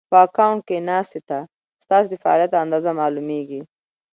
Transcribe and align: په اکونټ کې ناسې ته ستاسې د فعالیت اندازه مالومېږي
په 0.09 0.17
اکونټ 0.25 0.59
کې 0.67 0.77
ناسې 0.89 1.19
ته 1.29 1.37
ستاسې 1.83 2.07
د 2.11 2.13
فعالیت 2.23 2.51
اندازه 2.63 2.91
مالومېږي 2.99 3.61